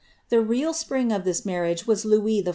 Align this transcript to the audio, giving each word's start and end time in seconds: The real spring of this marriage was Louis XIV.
The 0.29 0.41
real 0.41 0.73
spring 0.73 1.11
of 1.11 1.25
this 1.25 1.45
marriage 1.45 1.85
was 1.85 2.05
Louis 2.05 2.41
XIV. 2.41 2.49